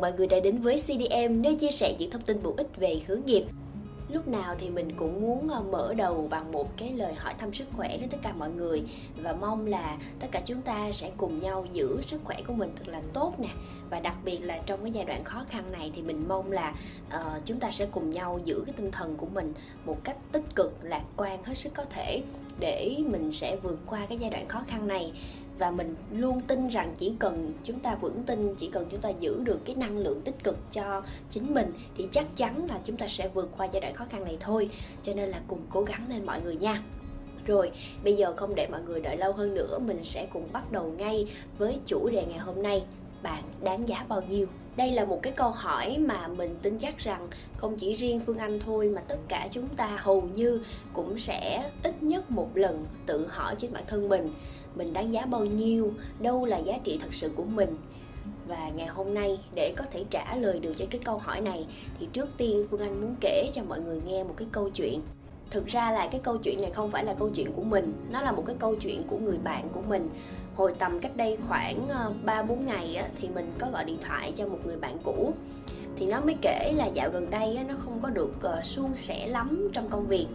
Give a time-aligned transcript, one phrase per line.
[0.00, 3.00] mọi người đã đến với CDM nơi chia sẻ những thông tin bổ ích về
[3.06, 3.44] hướng nghiệp.
[4.08, 7.54] Lúc nào thì mình cũng muốn ờ, mở đầu bằng một cái lời hỏi thăm
[7.54, 8.82] sức khỏe đến tất cả mọi người
[9.22, 12.72] và mong là tất cả chúng ta sẽ cùng nhau giữ sức khỏe của mình
[12.76, 13.48] thật là tốt nè
[13.90, 16.74] và đặc biệt là trong cái giai đoạn khó khăn này thì mình mong là
[17.08, 19.52] uh, chúng ta sẽ cùng nhau giữ cái tinh thần của mình
[19.84, 22.22] một cách tích cực lạc quan hết sức có thể
[22.60, 25.12] để mình sẽ vượt qua cái giai đoạn khó khăn này
[25.60, 29.08] và mình luôn tin rằng chỉ cần chúng ta vững tin chỉ cần chúng ta
[29.08, 32.96] giữ được cái năng lượng tích cực cho chính mình thì chắc chắn là chúng
[32.96, 34.70] ta sẽ vượt qua giai đoạn khó khăn này thôi
[35.02, 36.82] cho nên là cùng cố gắng lên mọi người nha
[37.46, 37.70] rồi,
[38.04, 40.94] bây giờ không để mọi người đợi lâu hơn nữa, mình sẽ cùng bắt đầu
[40.98, 41.26] ngay
[41.58, 42.84] với chủ đề ngày hôm nay.
[43.22, 44.46] Bạn đáng giá bao nhiêu?
[44.76, 48.38] Đây là một cái câu hỏi mà mình tin chắc rằng không chỉ riêng Phương
[48.38, 50.62] Anh thôi mà tất cả chúng ta hầu như
[50.92, 54.30] cũng sẽ ít nhất một lần tự hỏi trên bản thân mình
[54.74, 57.76] mình đáng giá bao nhiêu đâu là giá trị thật sự của mình.
[58.46, 61.66] Và ngày hôm nay để có thể trả lời được cho cái câu hỏi này
[62.00, 65.00] thì trước tiên phương anh muốn kể cho mọi người nghe một cái câu chuyện.
[65.50, 68.20] Thực ra là cái câu chuyện này không phải là câu chuyện của mình nó
[68.20, 70.08] là một cái câu chuyện của người bạn của mình.
[70.56, 73.98] Hồi tầm cách đây khoảng ờ, ba bốn ngày á, thì mình có gọi điện
[74.02, 75.32] thoại cho một người bạn cũ.
[75.96, 78.90] Thì nó mới kể là dạo gần đây á, nó không có được uh, suôn
[78.96, 80.26] sẻ lắm trong công việc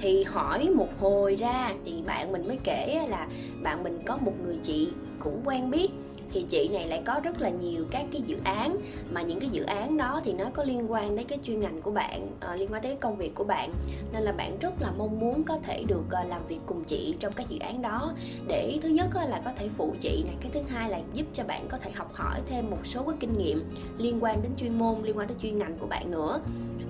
[0.00, 3.26] thì hỏi một hồi ra thì bạn mình mới kể là
[3.62, 5.90] bạn mình có một người chị cũng quen biết.
[6.32, 8.76] Thì chị này lại có rất là nhiều các cái dự án
[9.12, 11.82] mà những cái dự án đó thì nó có liên quan đến cái chuyên ngành
[11.82, 13.72] của bạn uh, liên quan đến công việc của bạn.
[14.12, 17.14] Nên là bạn rất là mong muốn có thể được uh, làm việc cùng chị
[17.18, 18.14] trong các dự án đó.
[18.46, 21.26] Để thứ nhất uh, là có thể phụ chị này cái thứ hai là giúp
[21.32, 23.64] cho bạn có thể học hỏi thêm một số cái kinh nghiệm
[23.98, 26.40] liên quan đến chuyên môn liên quan đến chuyên ngành của bạn nữa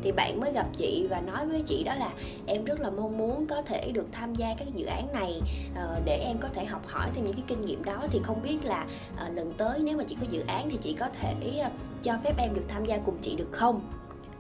[0.05, 2.11] thì bạn mới gặp chị và nói với chị đó là
[2.47, 5.41] em rất là mong muốn có thể được tham gia các dự án này
[5.73, 7.97] uh, để em có thể học hỏi thêm những cái kinh nghiệm đó.
[8.11, 8.87] Thì không biết là
[9.27, 11.35] uh, lần tới nếu mà chị có dự án thì chị có thể
[11.67, 11.73] uh,
[12.03, 13.81] cho phép em được tham gia cùng chị được không?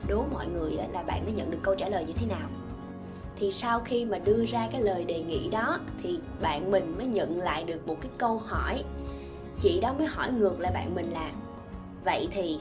[0.09, 2.49] Đố mọi người là bạn đã nhận được câu trả lời như thế nào?
[3.37, 7.07] Thì sau khi mà đưa ra cái lời đề nghị đó thì bạn mình mới
[7.07, 8.85] nhận lại được một cái câu hỏi.
[9.61, 11.31] Chị đó mới hỏi ngược lại bạn mình là
[12.05, 12.59] vậy thì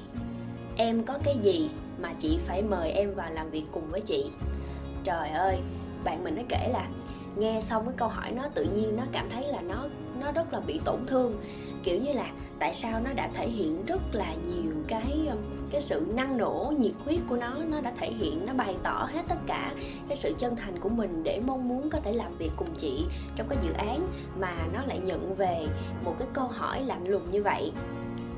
[0.78, 1.70] em có cái gì
[2.02, 4.31] mà chị phải mời em vào làm việc cùng với chị.
[5.04, 5.59] Trời ơi,
[6.04, 6.88] bạn mình nó kể là
[7.38, 9.86] nghe xong cái câu hỏi nó tự nhiên nó cảm thấy là nó
[10.20, 11.42] nó rất là bị tổn thương.
[11.84, 15.38] Kiểu như là tại sao nó đã thể hiện rất là nhiều cái um,
[15.72, 19.09] cái sự năng nổ, nhiệt huyết của nó nó đã thể hiện, nó bày tỏ
[19.14, 19.72] hết tất cả
[20.08, 23.06] cái sự chân thành của mình để mong muốn có thể làm việc cùng chị
[23.36, 24.08] trong cái dự án
[24.40, 25.68] mà nó lại nhận về
[26.06, 27.72] một cái câu hỏi lạnh lùng như vậy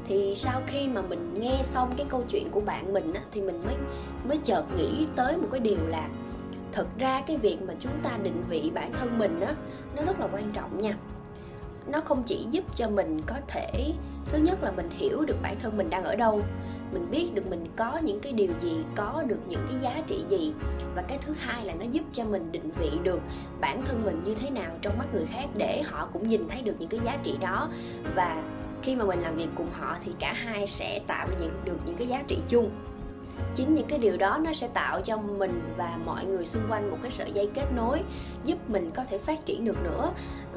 [0.08, 3.42] thì sau khi mà mình nghe xong cái câu chuyện của bạn mình á, thì
[3.42, 3.76] mình mới
[4.28, 6.10] mới chợt nghĩ tới một cái điều là
[6.72, 9.56] thực ra cái việc mà chúng ta định vị bản thân mình á
[9.96, 10.98] nó rất là quan trọng nha.
[11.88, 13.94] Nó không chỉ giúp cho mình có thể
[14.26, 16.42] thứ nhất là mình hiểu được bản thân mình đang ở đâu
[16.94, 20.26] mình biết được mình có những cái điều gì có được những cái giá trị
[20.30, 20.54] gì
[20.96, 23.22] và cái thứ hai là nó giúp cho mình định vị được
[23.60, 26.62] bản thân mình như thế nào trong mắt người khác để họ cũng nhìn thấy
[26.62, 27.70] được những cái giá trị đó.
[28.16, 28.44] Và
[28.86, 31.96] khi mà mình làm việc cùng họ thì cả hai sẽ tạo những, được những
[31.98, 32.72] cái giá trị chung.
[33.56, 36.92] Chính những cái điều đó nó sẽ tạo cho mình và mọi người xung quanh
[36.92, 38.02] một cái sợi dây kết nối
[38.44, 40.12] giúp mình có thể phát triển được nữa.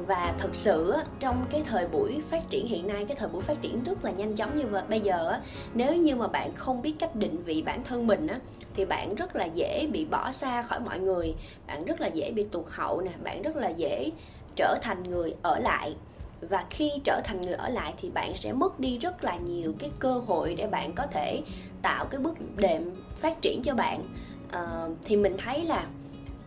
[0.06, 3.60] Và thật sự trong cái thời buổi phát triển hiện nay cái thời buổi phát
[3.60, 5.40] triển rất là nhanh chóng như vậy bây giờ
[5.74, 8.26] nếu như mà bạn không biết cách định vị bản thân mình
[8.74, 11.34] thì bạn rất là dễ bị bỏ xa khỏi mọi người
[11.66, 14.10] bạn rất là dễ bị tụt hậu nè bạn rất là dễ
[14.56, 15.94] trở thành người ở lại
[16.40, 19.74] và khi trở thành người ở lại thì bạn sẽ mất đi rất là nhiều
[19.78, 21.42] cái cơ hội để bạn có thể
[21.82, 22.82] tạo cái bước đệm
[23.16, 24.04] phát triển cho bạn.
[24.48, 25.86] Uh, thì mình thấy là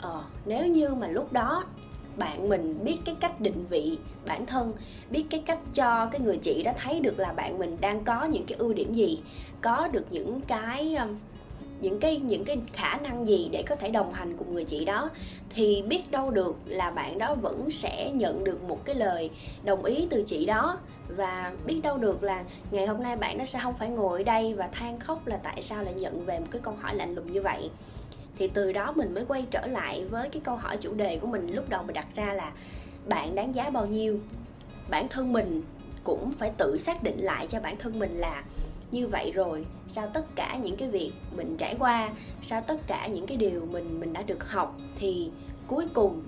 [0.07, 1.63] uh, nếu như mà lúc đó
[2.17, 3.97] bạn mình biết cái cách định vị
[4.27, 4.73] bản thân
[5.09, 8.23] biết cái cách cho cái người chị đó thấy được là bạn mình đang có
[8.23, 9.19] những cái ưu điểm gì
[9.61, 10.97] có được những cái
[11.81, 14.85] những cái những cái khả năng gì để có thể đồng hành cùng người chị
[14.85, 15.09] đó,
[15.49, 19.29] thì biết đâu được là bạn đó vẫn sẽ nhận được một cái lời
[19.63, 20.79] đồng ý từ chị đó.
[21.17, 24.23] Và biết đâu được là ngày hôm nay bạn nó sẽ không phải ngồi ở
[24.23, 27.15] đây và than khóc là tại sao lại nhận về một cái câu hỏi lạnh
[27.15, 27.69] lùng như vậy.
[28.37, 31.27] Thì từ đó mình mới quay trở lại với cái câu hỏi chủ đề của
[31.27, 32.51] mình lúc đầu mình đặt ra là
[33.05, 34.19] bạn đáng giá bao nhiêu?
[34.89, 35.61] Bản thân mình
[36.03, 38.43] cũng phải tự xác định lại cho bản thân mình là
[38.91, 42.09] như vậy rồi, sau tất cả những cái việc mình trải qua,
[42.41, 45.29] sau tất cả những cái điều mình mình đã được học, thì
[45.67, 46.23] cuối cùng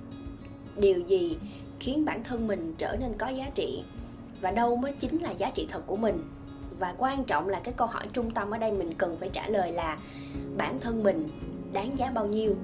[0.75, 1.37] điều gì
[1.79, 3.83] khiến bản thân mình trở nên có giá trị?
[4.41, 6.23] Và đâu mới chính là giá trị thật của mình?
[6.79, 9.47] Và quan trọng là cái câu hỏi trung tâm ở đây mình cần phải trả
[9.47, 9.97] lời là
[10.57, 11.27] bản thân mình
[11.73, 12.55] đáng giá bao nhiêu?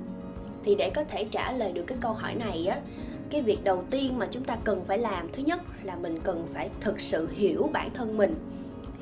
[0.64, 2.82] Thì để có thể trả lời được cái câu hỏi này á,
[3.30, 6.48] cái việc đầu tiên mà chúng ta cần phải làm, thứ nhất là mình cần
[6.54, 8.36] phải thực sự hiểu bản thân mình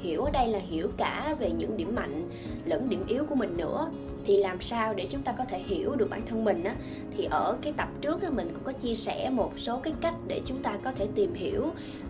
[0.07, 2.29] hiểu ở đây là hiểu cả về những điểm mạnh
[2.65, 3.91] lẫn điểm yếu của mình nữa.
[4.25, 6.75] Thì làm sao để chúng ta có thể hiểu được bản thân mình á?
[7.17, 10.13] Thì ở cái tập trước đó mình cũng có chia sẻ một số cái cách
[10.27, 11.65] để chúng ta có thể tìm hiểu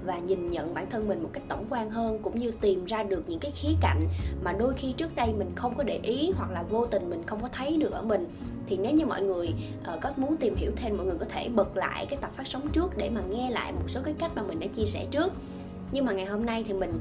[0.06, 3.04] và nhìn nhận bản thân mình một cách tổng quan hơn cũng như tìm ra
[3.04, 4.08] được những cái khía cạnh
[4.44, 7.22] mà đôi khi trước đây mình không có để ý hoặc là vô tình mình
[7.26, 8.28] không có thấy được ở mình.
[8.68, 9.48] Thì nếu như mọi người
[9.94, 12.48] uh, có muốn tìm hiểu thêm mọi người có thể bật lại cái tập phát
[12.48, 15.06] sóng trước để mà nghe lại một số cái cách mà mình đã chia sẻ
[15.12, 15.34] trước.
[15.92, 16.94] Nhưng mà ngày hôm nay thì mình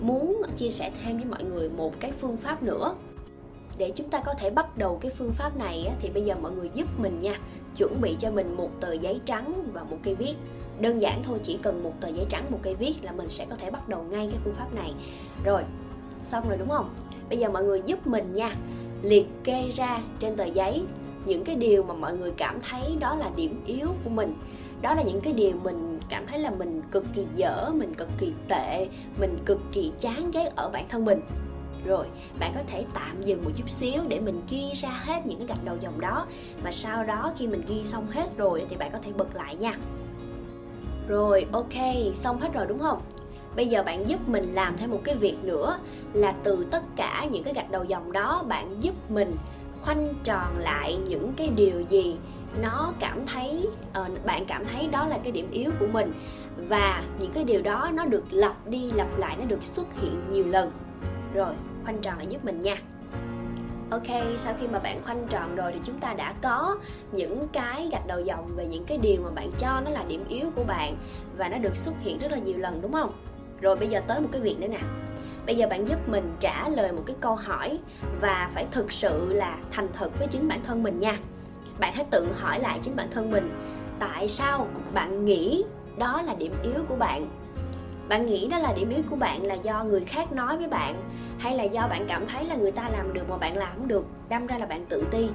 [0.00, 2.94] muốn chia sẻ thêm với mọi người một cái phương pháp nữa.
[3.78, 6.52] Để chúng ta có thể bắt đầu cái phương pháp này thì bây giờ mọi
[6.52, 7.40] người giúp mình nha.
[7.76, 10.34] Chuẩn bị cho mình một tờ giấy trắng và một cây viết.
[10.80, 13.46] Đơn giản thôi, chỉ cần một tờ giấy trắng, một cây viết là mình sẽ
[13.50, 14.92] có thể bắt đầu ngay cái phương pháp này.
[15.44, 15.62] Rồi,
[16.22, 16.94] xong rồi đúng không?
[17.28, 18.56] Bây giờ mọi người giúp mình nha.
[19.02, 20.82] Liệt kê ra trên tờ giấy
[21.26, 24.34] những cái điều mà mọi người cảm thấy đó là điểm yếu của mình.
[24.82, 28.08] Đó là những cái điều mình cảm thấy là mình cực kỳ dở, mình cực
[28.18, 28.88] kỳ tệ,
[29.20, 31.20] mình cực kỳ chán ghét ở bản thân mình.
[31.86, 32.06] Rồi,
[32.40, 35.46] bạn có thể tạm dừng một chút xíu để mình ghi ra hết những cái
[35.46, 36.26] gạch đầu dòng đó.
[36.62, 39.56] Và sau đó khi mình ghi xong hết rồi thì bạn có thể bật lại
[39.56, 39.78] nha.
[41.08, 41.74] Rồi, ok,
[42.14, 43.00] xong hết rồi đúng không?
[43.56, 45.78] Bây giờ bạn giúp mình làm thêm một cái việc nữa
[46.12, 49.36] là từ tất cả những cái gạch đầu dòng đó bạn giúp mình
[49.80, 52.16] khoanh tròn lại những cái điều gì
[52.60, 53.66] nó cảm thấy
[54.00, 56.12] uh, bạn cảm thấy đó là cái điểm yếu của mình
[56.68, 60.28] và những cái điều đó nó được lặp đi lặp lại nó được xuất hiện
[60.28, 60.70] nhiều lần
[61.34, 61.54] rồi
[61.84, 62.76] khoanh tròn lại giúp mình nha
[63.90, 64.06] Ok,
[64.36, 66.78] sau khi mà bạn khoanh tròn rồi thì chúng ta đã có
[67.12, 70.24] những cái gạch đầu dòng về những cái điều mà bạn cho nó là điểm
[70.28, 70.96] yếu của bạn
[71.36, 73.12] và nó được xuất hiện rất là nhiều lần đúng không?
[73.60, 74.80] Rồi bây giờ tới một cái việc nữa nè.
[75.46, 77.78] Bây giờ bạn giúp mình trả lời một cái câu hỏi
[78.20, 81.18] và phải thực sự là thành thật với chính bản thân mình nha.
[81.80, 83.50] Bạn hãy tự hỏi lại chính bản thân mình,
[83.98, 85.64] tại sao bạn nghĩ
[85.98, 87.28] đó là điểm yếu của bạn?
[88.08, 90.94] Bạn nghĩ đó là điểm yếu của bạn là do người khác nói với bạn
[91.38, 93.88] hay là do bạn cảm thấy là người ta làm được mà bạn làm không
[93.88, 95.28] được đâm ra là bạn tự ti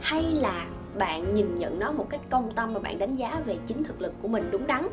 [0.00, 0.66] hay là
[0.98, 4.00] bạn nhìn nhận nó một cách công tâm và bạn đánh giá về chính thực
[4.00, 4.88] lực của mình đúng đắn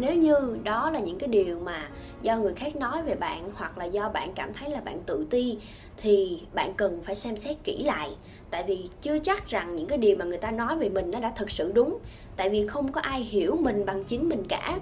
[0.00, 1.88] nếu như đó là những cái điều mà
[2.22, 5.26] do người khác nói về bạn hoặc là do bạn cảm thấy là bạn tự
[5.30, 5.58] ti,
[5.96, 8.10] thì bạn cần phải xem xét kỹ lại.
[8.50, 11.20] Tại vì chưa chắc rằng những cái điều mà người ta nói về mình nó
[11.20, 11.98] đã thực sự đúng.
[12.36, 14.78] Tại vì không có ai hiểu mình bằng chính mình cả.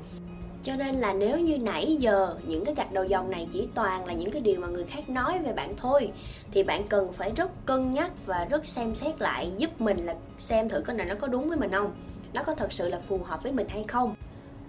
[0.62, 4.06] Cho nên là nếu như nãy giờ những cái gạch đầu dòng này chỉ toàn
[4.06, 6.10] là những cái điều mà người khác nói về bạn thôi,
[6.52, 10.14] thì bạn cần phải rất cân nhắc và rất xem xét lại giúp mình là
[10.38, 11.94] xem thử cái này nó có đúng với mình không?
[12.32, 14.14] Nó có thật sự là phù hợp với mình hay không?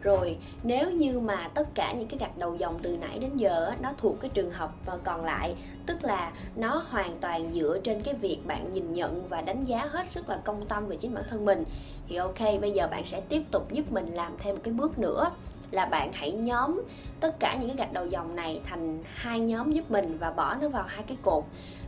[0.02, 3.72] Rồi, nếu như mà tất cả những cái gạch đầu dòng từ nãy đến giờ
[3.82, 5.56] nó thuộc cái trường hợp ờ, còn lại,
[5.86, 9.86] tức là nó hoàn toàn dựa trên cái việc bạn nhìn nhận và đánh giá
[9.86, 11.64] hết sức là công tâm về chính bản thân mình,
[12.08, 15.00] thì ok, bây giờ bạn sẽ tiếp tục giúp mình làm thêm một cái bước
[15.00, 15.32] nữa,
[15.72, 16.82] là bạn hãy nhóm
[17.20, 20.56] tất cả những cái gạch đầu dòng này thành hai nhóm giúp mình và bỏ
[20.56, 21.44] nó vào hai cái cột.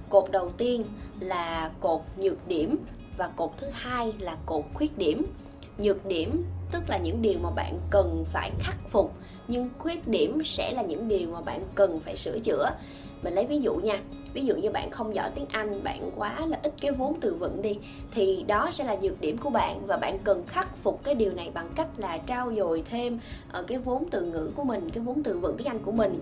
[0.10, 0.84] Cột đầu tiên
[1.20, 2.78] là cột nhược điểm
[3.18, 5.26] và cột thứ hai là cột khuyết điểm
[5.78, 9.14] nhược điểm, tức là những điều mà bạn cần phải khắc phục,
[9.48, 12.70] nhưng khuyết điểm sẽ là những điều mà bạn cần phải sửa chữa.
[13.24, 14.02] Mình lấy ví dụ nha,
[14.34, 17.36] ví dụ như bạn không giỏi tiếng anh, bạn quá là ít cái vốn từ
[17.36, 17.78] vựng đi,
[18.14, 21.34] thì đó sẽ là nhược điểm của bạn và bạn cần khắc phục cái điều
[21.34, 23.20] này bằng cách là trao dồi thêm
[23.52, 26.20] ở cái vốn từ ngữ của mình, cái vốn từ vựng tiếng anh của mình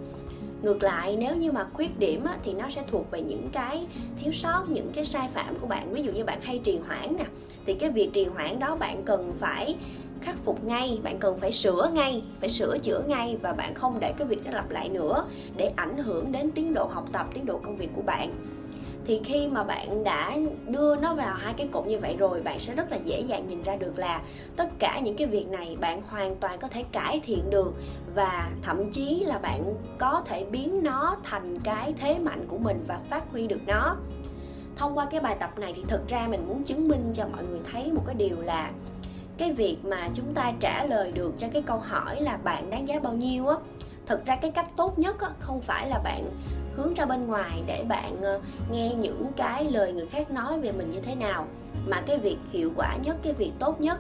[0.62, 3.86] ngược lại nếu như mà khuyết điểm á, thì nó sẽ thuộc về những cái
[4.24, 5.94] thiếu sót những cái sai phạm của bạn.
[5.94, 7.25] Ví dụ như bạn hay trì hoãn nè
[7.66, 9.75] thì cái việc trì hoãn đó bạn cần phải
[10.22, 14.00] khắc phục ngay bạn cần phải sửa ngay phải sửa chữa ngay và bạn không
[14.00, 15.25] để cái việc nó lặp lại nữa
[15.58, 18.34] để ảnh hưởng đến tiến độ học tập tiến độ công việc của bạn
[19.10, 20.38] thì khi mà bạn đã
[20.68, 23.48] đưa nó vào hai cái cột như vậy rồi, bạn sẽ rất là dễ dàng
[23.48, 24.22] nhìn ra được là
[24.56, 27.74] tất cả những cái việc này bạn hoàn toàn có thể cải thiện được
[28.16, 32.84] và thậm chí là bạn có thể biến nó thành cái thế mạnh của mình
[32.88, 33.96] và phát huy được nó.
[34.75, 37.44] Thông qua cái bài tập này thì thực ra mình muốn chứng minh cho mọi
[37.44, 38.72] người thấy một cái điều là
[39.38, 42.88] cái việc mà chúng ta trả lời được cho cái câu hỏi là bạn đáng
[42.88, 43.56] giá bao nhiêu á
[44.10, 46.30] thực ra cái cách tốt nhất không phải là bạn
[46.74, 48.39] hướng ra bên ngoài để bạn ờ,
[48.72, 51.48] nghe những cái lời người khác nói về mình như thế nào
[51.88, 54.00] mà cái việc hiệu quả nhất cái việc tốt nhất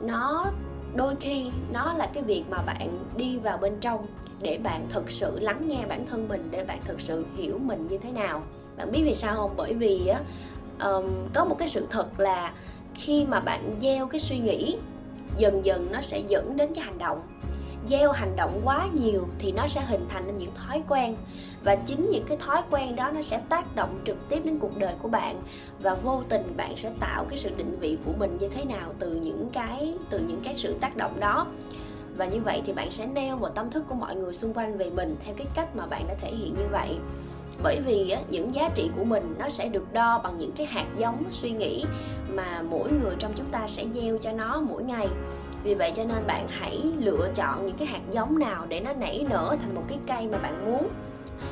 [0.00, 0.52] nó
[0.94, 4.06] đôi khi nó là cái việc mà bạn đi vào bên trong
[4.42, 7.86] để bạn thực sự lắng nghe bản thân mình để bạn thực sự hiểu mình
[7.86, 8.42] như thế nào.
[8.76, 9.54] Bạn biết vì sao không?
[9.56, 10.20] Bởi vì á
[10.80, 12.52] um, có một cái sự thật là
[12.94, 14.76] khi mà bạn gieo cái suy nghĩ
[15.38, 17.20] dần dần nó sẽ dẫn đến cái hành động
[17.86, 21.16] gieo hành động quá nhiều thì nó sẽ hình thành nên những thói quen.
[21.64, 24.76] Và chính những cái thói quen đó nó sẽ tác động trực tiếp đến cuộc
[24.78, 25.42] đời của bạn.
[25.82, 28.94] Và vô tình bạn sẽ tạo cái sự định vị của mình như thế nào
[28.98, 31.46] từ những cái, từ những cái sự tác động đó.
[32.16, 34.78] Và như vậy thì bạn sẽ neo vào tâm thức của mọi người xung quanh
[34.78, 36.98] về mình theo cái cách mà bạn đã thể hiện như vậy.
[37.62, 40.86] Bởi vì những giá trị của mình nó sẽ được đo bằng những cái hạt
[40.96, 41.84] giống suy nghĩ
[42.28, 45.08] mà mỗi người trong chúng ta sẽ gieo cho nó mỗi ngày
[45.64, 48.92] vì vậy cho nên bạn hãy lựa chọn những cái hạt giống nào để nó
[48.92, 50.88] nảy nở thành một cái cây mà bạn muốn.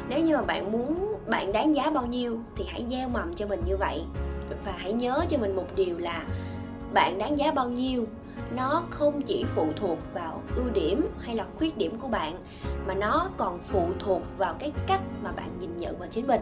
[0.08, 3.46] Nếu như mà bạn muốn, bạn đáng giá bao nhiêu thì hãy gieo mầm cho
[3.46, 4.02] mình như vậy.
[4.64, 6.24] Và hãy nhớ cho mình một điều là
[6.92, 8.06] bạn đáng giá bao nhiêu,
[8.54, 12.38] nó không chỉ phụ thuộc vào ưu điểm hay là khuyết điểm của bạn,
[12.86, 16.40] mà nó còn phụ thuộc vào cái cách mà bạn nhìn nhận vào chính mình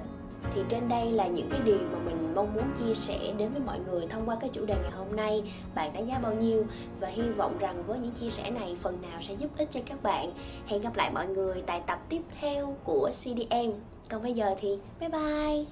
[0.54, 3.60] thì trên đây là những cái điều mà mình mong muốn chia sẻ đến với
[3.66, 5.42] mọi người thông qua cái chủ đề ngày hôm nay.
[5.74, 6.66] Bạn đánh giá bao nhiêu?
[7.00, 9.80] Và hy vọng rằng với những chia sẻ này, phần nào sẽ giúp ích cho
[9.86, 10.30] các bạn.
[10.66, 13.70] Hẹn gặp lại mọi người tại tập tiếp theo của cdm
[14.10, 15.64] còn bây giờ thì bye bye!